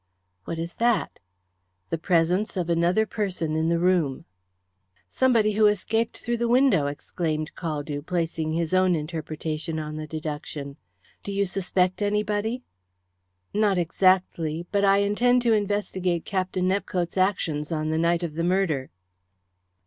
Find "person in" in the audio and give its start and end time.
3.05-3.69